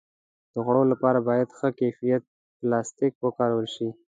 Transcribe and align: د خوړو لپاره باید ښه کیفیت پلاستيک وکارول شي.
د 0.53 0.55
خوړو 0.65 0.83
لپاره 0.91 1.19
باید 1.29 1.55
ښه 1.57 1.69
کیفیت 1.79 2.23
پلاستيک 2.59 3.13
وکارول 3.25 3.65
شي. 3.75 3.87